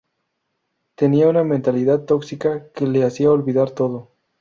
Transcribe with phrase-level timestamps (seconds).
[0.95, 4.09] tenía una mentalidad tóxica que le hacía olvidar todo